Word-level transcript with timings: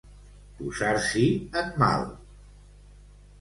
Posar-s'hi 0.61 1.25
en 1.61 1.69
mal. 1.85 2.09